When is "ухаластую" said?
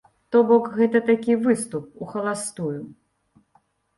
2.05-2.79